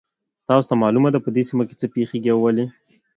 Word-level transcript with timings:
تاسو 0.47 0.67
ته 0.69 0.75
معلومه 0.83 1.09
ده 1.11 1.19
چې 1.19 1.23
په 1.25 1.29
دې 1.35 1.43
سیمه 1.49 1.63
کې 1.67 1.75
څه 1.79 1.87
پېښیږي 1.93 2.29
او 2.33 2.39
ولې 2.43 2.65